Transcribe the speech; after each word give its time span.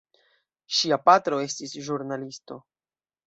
Ŝia 0.77 0.97
patro 1.09 1.41
estis 1.49 1.75
ĵurnalisto. 1.89 2.59